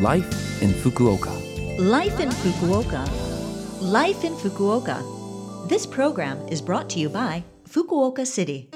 Life 0.00 0.60
in 0.60 0.70
Fukuoka. 0.70 1.30
Life 1.78 2.18
in 2.18 2.28
Fukuoka. 2.28 3.08
Life 3.80 4.24
in 4.24 4.34
Fukuoka. 4.34 5.68
This 5.68 5.86
program 5.86 6.36
is 6.48 6.60
brought 6.60 6.90
to 6.90 6.98
you 6.98 7.08
by 7.08 7.44
Fukuoka 7.68 8.26
City. 8.26 8.68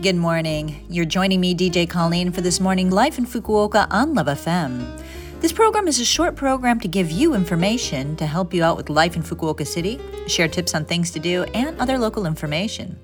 Good 0.00 0.14
morning. 0.14 0.86
You're 0.88 1.06
joining 1.06 1.40
me, 1.40 1.56
DJ 1.56 1.90
Colleen, 1.90 2.30
for 2.30 2.40
this 2.40 2.60
morning 2.60 2.88
Life 2.88 3.18
in 3.18 3.26
Fukuoka 3.26 3.88
on 3.90 4.14
Love 4.14 4.28
FM. 4.28 5.02
This 5.40 5.52
program 5.52 5.88
is 5.88 5.98
a 5.98 6.04
short 6.04 6.36
program 6.36 6.78
to 6.78 6.86
give 6.86 7.10
you 7.10 7.34
information 7.34 8.14
to 8.14 8.24
help 8.24 8.54
you 8.54 8.62
out 8.62 8.76
with 8.76 8.90
life 8.90 9.16
in 9.16 9.24
Fukuoka 9.24 9.66
City, 9.66 9.98
share 10.28 10.46
tips 10.46 10.72
on 10.72 10.84
things 10.84 11.10
to 11.10 11.18
do, 11.18 11.42
and 11.52 11.76
other 11.80 11.98
local 11.98 12.26
information. 12.26 12.96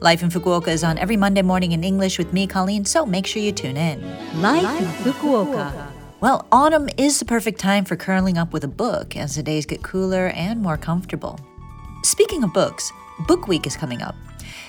Life 0.00 0.24
in 0.24 0.28
Fukuoka 0.28 0.68
is 0.68 0.82
on 0.82 0.98
every 0.98 1.16
Monday 1.16 1.42
morning 1.42 1.70
in 1.70 1.84
English 1.84 2.18
with 2.18 2.32
me, 2.32 2.48
Colleen, 2.48 2.84
so 2.84 3.06
make 3.06 3.28
sure 3.28 3.40
you 3.40 3.52
tune 3.52 3.76
in. 3.76 4.02
Life, 4.42 4.80
in 4.80 5.12
Fukuoka. 5.12 5.87
Well, 6.20 6.48
autumn 6.50 6.88
is 6.96 7.20
the 7.20 7.24
perfect 7.24 7.60
time 7.60 7.84
for 7.84 7.94
curling 7.94 8.38
up 8.38 8.52
with 8.52 8.64
a 8.64 8.68
book 8.68 9.16
as 9.16 9.36
the 9.36 9.42
days 9.42 9.64
get 9.64 9.84
cooler 9.84 10.30
and 10.30 10.60
more 10.60 10.76
comfortable. 10.76 11.38
Speaking 12.02 12.42
of 12.42 12.52
books, 12.52 12.90
Book 13.28 13.46
Week 13.46 13.68
is 13.68 13.76
coming 13.76 14.02
up. 14.02 14.16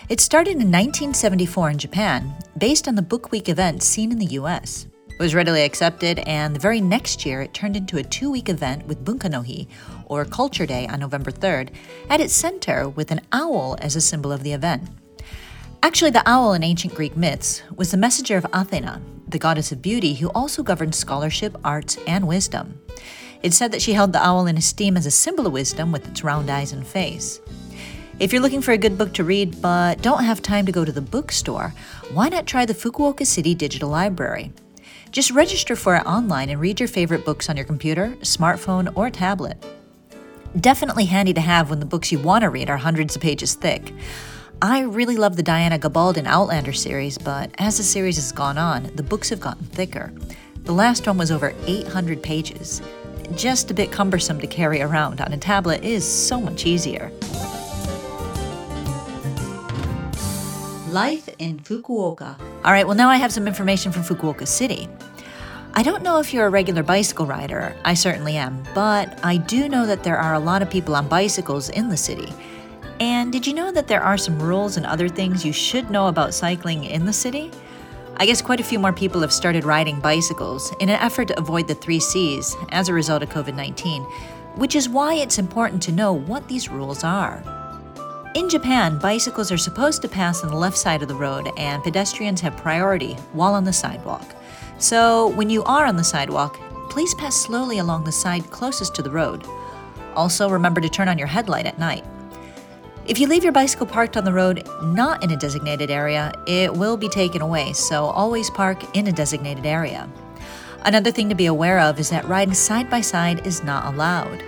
It 0.09 0.19
started 0.19 0.51
in 0.51 0.71
1974 0.71 1.71
in 1.71 1.77
Japan, 1.79 2.35
based 2.59 2.87
on 2.87 2.93
the 2.93 3.01
Book 3.01 3.31
Week 3.31 3.49
event 3.49 3.81
seen 3.81 4.11
in 4.11 4.19
the 4.19 4.37
US. 4.37 4.85
It 5.09 5.17
was 5.17 5.33
readily 5.33 5.63
accepted, 5.63 6.19
and 6.19 6.55
the 6.55 6.59
very 6.59 6.81
next 6.81 7.25
year 7.25 7.41
it 7.41 7.55
turned 7.55 7.75
into 7.75 7.97
a 7.97 8.03
two 8.03 8.29
week 8.29 8.47
event 8.47 8.85
with 8.85 9.03
Bunkanohi, 9.03 9.67
or 10.05 10.25
Culture 10.25 10.67
Day, 10.67 10.85
on 10.85 10.99
November 10.99 11.31
3rd, 11.31 11.69
at 12.11 12.21
its 12.21 12.33
center 12.33 12.87
with 12.89 13.09
an 13.09 13.21
owl 13.31 13.75
as 13.81 13.95
a 13.95 14.01
symbol 14.01 14.31
of 14.31 14.43
the 14.43 14.53
event. 14.53 14.87
Actually, 15.81 16.11
the 16.11 16.27
owl 16.29 16.53
in 16.53 16.63
ancient 16.63 16.93
Greek 16.93 17.15
myths 17.15 17.61
was 17.75 17.91
the 17.91 17.97
messenger 17.97 18.35
of 18.35 18.45
Athena, 18.51 19.01
the 19.29 19.39
goddess 19.39 19.71
of 19.71 19.81
beauty 19.81 20.13
who 20.13 20.27
also 20.31 20.61
governed 20.61 20.93
scholarship, 20.93 21.55
arts, 21.63 21.97
and 22.05 22.27
wisdom. 22.27 22.81
It's 23.43 23.55
said 23.55 23.71
that 23.71 23.81
she 23.81 23.93
held 23.93 24.11
the 24.11 24.21
owl 24.21 24.47
in 24.47 24.57
esteem 24.57 24.97
as 24.97 25.05
a 25.05 25.11
symbol 25.11 25.47
of 25.47 25.53
wisdom 25.53 25.93
with 25.93 26.05
its 26.09 26.21
round 26.21 26.49
eyes 26.49 26.73
and 26.73 26.85
face. 26.85 27.39
If 28.19 28.33
you're 28.33 28.41
looking 28.41 28.61
for 28.61 28.73
a 28.73 28.77
good 28.77 28.97
book 28.97 29.13
to 29.13 29.23
read 29.23 29.61
but 29.61 30.01
don't 30.01 30.25
have 30.25 30.41
time 30.41 30.65
to 30.65 30.73
go 30.73 30.83
to 30.83 30.91
the 30.91 30.99
bookstore, 30.99 31.73
why 32.11 32.27
not 32.27 32.45
try 32.45 32.65
the 32.65 32.73
Fukuoka 32.73 33.25
City 33.25 33.55
Digital 33.55 33.89
Library? 33.89 34.51
Just 35.11 35.31
register 35.31 35.77
for 35.77 35.95
it 35.95 36.05
online 36.05 36.49
and 36.49 36.59
read 36.59 36.81
your 36.81 36.89
favorite 36.89 37.23
books 37.23 37.49
on 37.49 37.55
your 37.55 37.65
computer, 37.65 38.09
smartphone, 38.19 38.91
or 38.97 39.09
tablet. 39.09 39.65
Definitely 40.59 41.05
handy 41.05 41.33
to 41.33 41.41
have 41.41 41.69
when 41.69 41.79
the 41.79 41.85
books 41.85 42.11
you 42.11 42.19
want 42.19 42.41
to 42.41 42.49
read 42.49 42.69
are 42.69 42.77
hundreds 42.77 43.15
of 43.15 43.21
pages 43.21 43.53
thick. 43.53 43.93
I 44.61 44.81
really 44.81 45.15
love 45.15 45.37
the 45.37 45.43
Diana 45.43 45.79
Gabaldon 45.79 46.25
Outlander 46.25 46.73
series, 46.73 47.17
but 47.17 47.49
as 47.59 47.77
the 47.77 47.83
series 47.83 48.17
has 48.17 48.33
gone 48.33 48.57
on, 48.57 48.91
the 48.95 49.03
books 49.03 49.29
have 49.29 49.39
gotten 49.39 49.63
thicker. 49.63 50.11
The 50.65 50.73
last 50.73 51.07
one 51.07 51.17
was 51.17 51.31
over 51.31 51.53
800 51.65 52.21
pages. 52.21 52.81
Just 53.35 53.71
a 53.71 53.73
bit 53.73 53.89
cumbersome 53.89 54.37
to 54.41 54.47
carry 54.47 54.81
around 54.81 55.21
on 55.21 55.31
a 55.31 55.37
tablet 55.37 55.85
is 55.85 56.05
so 56.05 56.41
much 56.41 56.65
easier. 56.65 57.09
Life 60.89 61.29
in 61.39 61.59
Fukuoka. 61.59 62.37
All 62.65 62.73
right, 62.73 62.85
well, 62.85 62.97
now 62.97 63.07
I 63.07 63.15
have 63.15 63.31
some 63.31 63.47
information 63.47 63.93
from 63.93 64.03
Fukuoka 64.03 64.45
City. 64.45 64.89
I 65.73 65.83
don't 65.83 66.03
know 66.03 66.19
if 66.19 66.33
you're 66.33 66.47
a 66.47 66.49
regular 66.49 66.83
bicycle 66.83 67.25
rider, 67.25 67.73
I 67.85 67.93
certainly 67.93 68.35
am, 68.35 68.61
but 68.75 69.23
I 69.23 69.37
do 69.37 69.69
know 69.69 69.85
that 69.85 70.03
there 70.03 70.17
are 70.17 70.33
a 70.33 70.39
lot 70.39 70.61
of 70.61 70.69
people 70.69 70.97
on 70.97 71.07
bicycles 71.07 71.69
in 71.69 71.87
the 71.87 71.95
city. 71.95 72.33
And 72.99 73.31
did 73.31 73.47
you 73.47 73.53
know 73.53 73.71
that 73.71 73.87
there 73.87 74.03
are 74.03 74.17
some 74.17 74.41
rules 74.41 74.75
and 74.75 74.85
other 74.85 75.07
things 75.07 75.45
you 75.45 75.53
should 75.53 75.89
know 75.89 76.07
about 76.07 76.33
cycling 76.33 76.83
in 76.83 77.05
the 77.05 77.13
city? 77.13 77.49
I 78.17 78.25
guess 78.25 78.41
quite 78.41 78.59
a 78.59 78.63
few 78.63 78.79
more 78.79 78.91
people 78.91 79.21
have 79.21 79.31
started 79.31 79.63
riding 79.63 80.01
bicycles 80.01 80.73
in 80.81 80.89
an 80.89 80.99
effort 80.99 81.29
to 81.29 81.39
avoid 81.39 81.69
the 81.69 81.75
three 81.75 82.01
C's 82.01 82.53
as 82.69 82.89
a 82.89 82.93
result 82.93 83.23
of 83.23 83.29
COVID 83.29 83.55
19, 83.55 84.03
which 84.55 84.75
is 84.75 84.89
why 84.89 85.13
it's 85.13 85.37
important 85.37 85.81
to 85.83 85.93
know 85.93 86.11
what 86.11 86.45
these 86.49 86.67
rules 86.67 87.05
are. 87.05 87.41
In 88.35 88.49
Japan, 88.49 88.99
bicycles 88.99 89.51
are 89.51 89.57
supposed 89.57 90.01
to 90.01 90.09
pass 90.09 90.43
on 90.43 90.49
the 90.49 90.57
left 90.57 90.77
side 90.77 91.01
of 91.01 91.07
the 91.07 91.15
road 91.15 91.49
and 91.55 91.81
pedestrians 91.81 92.41
have 92.41 92.57
priority 92.57 93.13
while 93.31 93.53
on 93.53 93.63
the 93.63 93.71
sidewalk. 93.71 94.35
So, 94.77 95.29
when 95.29 95.49
you 95.49 95.63
are 95.63 95.85
on 95.85 95.95
the 95.95 96.03
sidewalk, 96.03 96.59
please 96.89 97.13
pass 97.15 97.35
slowly 97.35 97.79
along 97.79 98.03
the 98.03 98.11
side 98.11 98.51
closest 98.51 98.93
to 98.95 99.01
the 99.01 99.09
road. 99.09 99.45
Also, 100.15 100.49
remember 100.49 100.81
to 100.81 100.89
turn 100.89 101.07
on 101.07 101.17
your 101.17 101.27
headlight 101.27 101.65
at 101.65 101.79
night. 101.79 102.03
If 103.09 103.19
you 103.19 103.25
leave 103.25 103.43
your 103.43 103.51
bicycle 103.51 103.87
parked 103.87 104.17
on 104.17 104.23
the 104.23 104.31
road 104.31 104.69
not 104.83 105.23
in 105.23 105.31
a 105.31 105.35
designated 105.35 105.89
area, 105.89 106.31
it 106.45 106.71
will 106.71 106.95
be 106.95 107.09
taken 107.09 107.41
away, 107.41 107.73
so 107.73 108.05
always 108.05 108.51
park 108.51 108.95
in 108.95 109.07
a 109.07 109.11
designated 109.11 109.65
area. 109.65 110.07
Another 110.85 111.09
thing 111.09 111.27
to 111.27 111.33
be 111.33 111.47
aware 111.47 111.79
of 111.79 111.99
is 111.99 112.11
that 112.11 112.23
riding 112.25 112.53
side 112.53 112.87
by 112.87 113.01
side 113.01 113.47
is 113.47 113.63
not 113.63 113.91
allowed. 113.91 114.43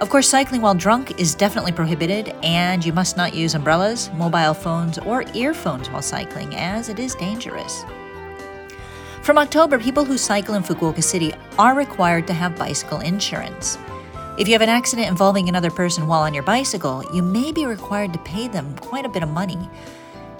Of 0.00 0.10
course, 0.10 0.28
cycling 0.28 0.60
while 0.60 0.74
drunk 0.74 1.18
is 1.18 1.34
definitely 1.34 1.72
prohibited, 1.72 2.34
and 2.42 2.84
you 2.84 2.92
must 2.92 3.16
not 3.16 3.34
use 3.34 3.54
umbrellas, 3.54 4.10
mobile 4.12 4.52
phones, 4.52 4.98
or 4.98 5.24
earphones 5.32 5.88
while 5.88 6.02
cycling, 6.02 6.54
as 6.56 6.90
it 6.90 6.98
is 6.98 7.14
dangerous. 7.14 7.86
From 9.22 9.38
October, 9.38 9.78
people 9.78 10.04
who 10.04 10.18
cycle 10.18 10.56
in 10.56 10.62
Fukuoka 10.62 11.02
City 11.02 11.32
are 11.58 11.74
required 11.74 12.26
to 12.26 12.34
have 12.34 12.54
bicycle 12.54 13.00
insurance. 13.00 13.78
If 14.36 14.48
you 14.48 14.54
have 14.54 14.62
an 14.62 14.68
accident 14.68 15.06
involving 15.06 15.48
another 15.48 15.70
person 15.70 16.08
while 16.08 16.22
on 16.22 16.34
your 16.34 16.42
bicycle, 16.42 17.04
you 17.14 17.22
may 17.22 17.52
be 17.52 17.66
required 17.66 18.12
to 18.14 18.18
pay 18.20 18.48
them 18.48 18.74
quite 18.78 19.04
a 19.04 19.08
bit 19.08 19.22
of 19.22 19.28
money. 19.28 19.70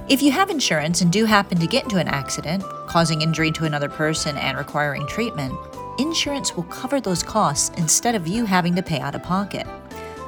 If 0.09 0.21
you 0.21 0.33
have 0.33 0.51
insurance 0.51 1.01
and 1.01 1.13
do 1.13 1.25
happen 1.27 1.59
to 1.59 1.67
get 1.69 1.85
into 1.85 1.99
an 1.99 2.09
accident, 2.09 2.65
causing 2.89 3.23
injury 3.23 3.53
to 3.53 3.67
another 3.67 3.89
person 3.89 4.37
and 4.37 4.59
requiring 4.59 5.07
treatment, 5.07 5.55
insurance 6.01 6.57
will 6.57 6.65
cover 6.65 7.01
those 7.01 7.23
costs 7.23 7.71
instead 7.79 8.17
of 8.17 8.27
you 8.27 8.45
having 8.45 8.75
to 8.75 8.83
pay 8.83 8.99
out 8.99 9.15
of 9.15 9.23
pocket. 9.23 9.65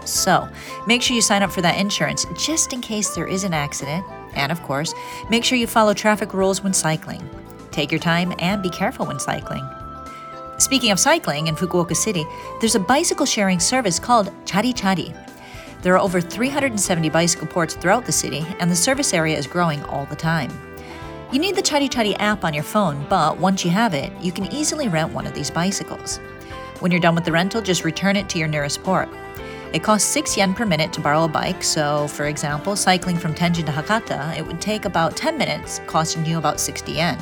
So, 0.04 0.48
make 0.87 1.03
sure 1.03 1.16
you 1.16 1.21
sign 1.21 1.43
up 1.43 1.50
for 1.50 1.62
that 1.62 1.77
insurance 1.77 2.25
just 2.38 2.72
in 2.72 2.81
case 2.81 3.16
there 3.16 3.27
is 3.27 3.43
an 3.43 3.53
accident. 3.53 4.06
And 4.34 4.53
of 4.53 4.62
course, 4.62 4.94
make 5.28 5.43
sure 5.43 5.59
you 5.59 5.66
follow 5.66 5.93
traffic 5.93 6.33
rules 6.34 6.62
when 6.62 6.72
cycling. 6.72 7.28
Take 7.72 7.91
your 7.91 7.98
time 7.98 8.33
and 8.38 8.62
be 8.62 8.71
careful 8.71 9.06
when 9.06 9.19
cycling. 9.19 9.69
Speaking 10.66 10.91
of 10.91 10.99
cycling 10.99 11.47
in 11.47 11.54
Fukuoka 11.54 11.94
City, 11.94 12.27
there's 12.59 12.75
a 12.75 12.81
bicycle 12.81 13.25
sharing 13.25 13.60
service 13.60 14.00
called 14.00 14.32
Chari 14.47 14.75
Chari. 14.75 15.16
There 15.82 15.94
are 15.94 16.00
over 16.00 16.21
370 16.21 17.09
bicycle 17.09 17.47
ports 17.47 17.77
throughout 17.77 18.04
the 18.04 18.10
city, 18.10 18.44
and 18.59 18.69
the 18.69 18.75
service 18.75 19.15
area 19.15 19.38
is 19.38 19.47
growing 19.47 19.81
all 19.84 20.06
the 20.06 20.16
time. 20.16 20.50
You 21.31 21.38
need 21.38 21.54
the 21.54 21.62
Chari 21.62 21.88
Chari 21.88 22.16
app 22.19 22.44
on 22.44 22.53
your 22.53 22.65
phone, 22.65 23.06
but 23.09 23.38
once 23.38 23.65
you 23.65 23.71
have 23.71 23.94
it, 23.94 24.12
you 24.21 24.32
can 24.32 24.53
easily 24.53 24.88
rent 24.88 25.12
one 25.12 25.25
of 25.25 25.34
these 25.34 25.53
bicycles. 25.53 26.16
When 26.81 26.91
you're 26.91 27.00
done 27.00 27.15
with 27.15 27.25
the 27.25 27.31
rental, 27.31 27.62
just 27.62 27.84
return 27.84 28.16
it 28.16 28.28
to 28.31 28.38
your 28.41 28.48
nearest 28.48 28.83
port. 28.83 29.09
It 29.72 29.84
costs 29.84 30.09
6 30.09 30.37
yen 30.37 30.53
per 30.53 30.66
minute 30.66 30.93
to 30.94 31.00
borrow 31.00 31.22
a 31.22 31.28
bike, 31.28 31.62
so 31.62 32.09
for 32.09 32.27
example, 32.27 32.75
cycling 32.75 33.19
from 33.19 33.37
Tenjin 33.37 33.66
to 33.66 33.72
Hakata, 33.72 34.37
it 34.37 34.44
would 34.44 34.60
take 34.60 34.84
about 34.84 35.16
10 35.16 35.38
minutes, 35.38 35.81
costing 35.87 36.27
you 36.27 36.38
about 36.38 36.59
60 36.59 36.91
yen. 36.91 37.16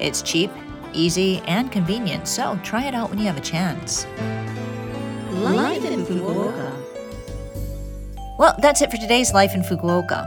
It's 0.00 0.22
cheap, 0.22 0.50
easy, 0.94 1.42
and 1.46 1.70
convenient, 1.70 2.28
so 2.28 2.58
try 2.62 2.84
it 2.84 2.94
out 2.94 3.10
when 3.10 3.18
you 3.18 3.26
have 3.26 3.36
a 3.36 3.40
chance. 3.40 4.06
Life 5.30 5.84
in 5.84 6.04
Fukuoka. 6.04 6.72
Well, 8.38 8.54
that's 8.58 8.82
it 8.82 8.90
for 8.90 8.96
today's 8.96 9.32
Life 9.32 9.54
in 9.54 9.62
Fukuoka. 9.62 10.26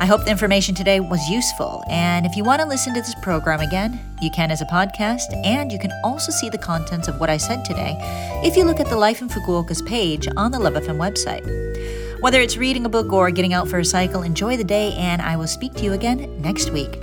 I 0.00 0.06
hope 0.06 0.24
the 0.24 0.30
information 0.30 0.76
today 0.76 1.00
was 1.00 1.28
useful. 1.28 1.82
And 1.90 2.24
if 2.24 2.36
you 2.36 2.44
want 2.44 2.62
to 2.62 2.68
listen 2.68 2.94
to 2.94 3.00
this 3.00 3.16
program 3.16 3.60
again, 3.60 3.98
you 4.22 4.30
can 4.30 4.52
as 4.52 4.60
a 4.60 4.66
podcast, 4.66 5.34
and 5.44 5.72
you 5.72 5.78
can 5.78 5.90
also 6.04 6.30
see 6.30 6.48
the 6.48 6.58
contents 6.58 7.08
of 7.08 7.18
what 7.18 7.30
I 7.30 7.36
said 7.36 7.64
today 7.64 7.96
if 8.44 8.56
you 8.56 8.64
look 8.64 8.78
at 8.78 8.88
the 8.88 8.96
Life 8.96 9.20
in 9.20 9.28
Fukuoka's 9.28 9.82
page 9.82 10.28
on 10.36 10.52
the 10.52 10.58
Love 10.60 10.74
FM 10.74 10.98
website. 10.98 11.44
Whether 12.20 12.40
it's 12.40 12.56
reading 12.56 12.84
a 12.84 12.88
book 12.88 13.12
or 13.12 13.30
getting 13.30 13.54
out 13.54 13.68
for 13.68 13.78
a 13.78 13.84
cycle, 13.84 14.22
enjoy 14.22 14.56
the 14.56 14.64
day, 14.64 14.92
and 14.94 15.20
I 15.20 15.36
will 15.36 15.48
speak 15.48 15.74
to 15.74 15.84
you 15.84 15.92
again 15.92 16.40
next 16.40 16.70
week. 16.70 17.02